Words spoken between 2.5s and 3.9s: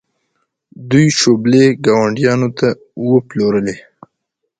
ته وپلورلې.